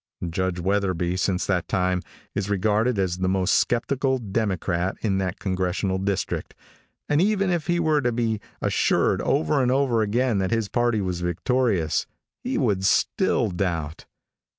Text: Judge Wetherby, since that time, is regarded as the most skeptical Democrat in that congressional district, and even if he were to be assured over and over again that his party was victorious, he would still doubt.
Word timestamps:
Judge 0.27 0.59
Wetherby, 0.59 1.15
since 1.15 1.45
that 1.45 1.67
time, 1.67 2.01
is 2.33 2.49
regarded 2.49 2.97
as 2.97 3.19
the 3.19 3.29
most 3.29 3.53
skeptical 3.53 4.17
Democrat 4.17 4.97
in 5.01 5.19
that 5.19 5.37
congressional 5.39 5.99
district, 5.99 6.55
and 7.07 7.21
even 7.21 7.51
if 7.51 7.67
he 7.67 7.79
were 7.79 8.01
to 8.01 8.11
be 8.11 8.39
assured 8.63 9.21
over 9.21 9.61
and 9.61 9.71
over 9.71 10.01
again 10.01 10.39
that 10.39 10.49
his 10.49 10.69
party 10.69 11.01
was 11.01 11.21
victorious, 11.21 12.07
he 12.43 12.57
would 12.57 12.83
still 12.83 13.51
doubt. 13.51 14.07